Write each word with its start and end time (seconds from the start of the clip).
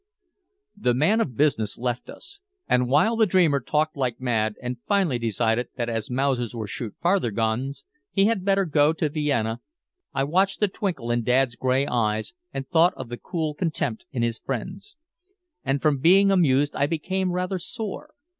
The 0.75 0.95
man 0.95 1.21
of 1.21 1.37
business 1.37 1.77
left 1.77 2.09
us. 2.09 2.39
And 2.67 2.89
while 2.89 3.15
the 3.15 3.27
dreamer 3.27 3.59
talked 3.59 3.95
like 3.95 4.19
mad 4.19 4.55
and 4.59 4.77
finally 4.87 5.19
decided 5.19 5.67
that 5.75 5.89
as 5.89 6.09
Mausers 6.09 6.55
were 6.55 6.65
"shoot 6.65 6.95
farther 7.03 7.29
guns" 7.29 7.85
he 8.11 8.25
had 8.25 8.43
better 8.43 8.65
go 8.65 8.93
to 8.93 9.09
Vienna, 9.09 9.61
I 10.11 10.23
watched 10.23 10.59
the 10.59 10.67
twinkle 10.69 11.11
in 11.11 11.21
Dad's 11.23 11.55
gray 11.55 11.85
eyes 11.85 12.33
and 12.51 12.67
thought 12.67 12.95
of 12.95 13.09
the 13.09 13.17
cool 13.17 13.53
contempt 13.53 14.07
in 14.11 14.23
his 14.23 14.39
friend's. 14.39 14.95
And 15.63 15.83
from 15.83 15.99
being 15.99 16.31
amused 16.31 16.75
I 16.75 16.87
became 16.87 17.31
rather 17.31 17.59
sore. 17.59 18.09